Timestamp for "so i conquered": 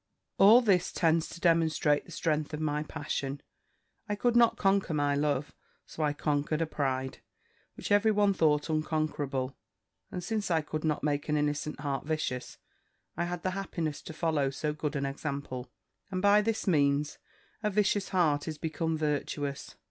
5.85-6.59